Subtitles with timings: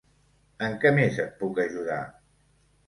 [0.69, 2.03] En què més et puc ajudar?